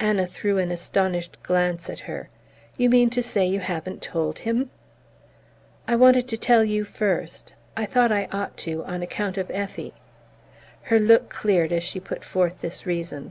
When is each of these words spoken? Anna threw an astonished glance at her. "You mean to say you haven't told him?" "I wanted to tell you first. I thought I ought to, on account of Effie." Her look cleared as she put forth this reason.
Anna 0.00 0.26
threw 0.26 0.58
an 0.58 0.72
astonished 0.72 1.40
glance 1.44 1.88
at 1.88 2.00
her. 2.10 2.28
"You 2.76 2.90
mean 2.90 3.08
to 3.10 3.22
say 3.22 3.46
you 3.46 3.60
haven't 3.60 4.02
told 4.02 4.40
him?" 4.40 4.68
"I 5.86 5.94
wanted 5.94 6.26
to 6.26 6.36
tell 6.36 6.64
you 6.64 6.82
first. 6.82 7.52
I 7.76 7.86
thought 7.86 8.10
I 8.10 8.26
ought 8.32 8.56
to, 8.66 8.82
on 8.82 9.00
account 9.00 9.38
of 9.38 9.48
Effie." 9.54 9.94
Her 10.90 10.98
look 10.98 11.28
cleared 11.28 11.70
as 11.70 11.84
she 11.84 12.00
put 12.00 12.24
forth 12.24 12.60
this 12.62 12.84
reason. 12.84 13.30